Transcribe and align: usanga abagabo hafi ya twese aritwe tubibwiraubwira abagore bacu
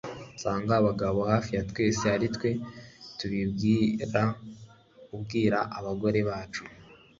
usanga 0.37 0.71
abagabo 0.79 1.19
hafi 1.31 1.51
ya 1.57 1.63
twese 1.69 2.03
aritwe 2.15 2.49
tubibwiraubwira 3.17 5.59
abagore 5.77 6.19
bacu 6.29 6.63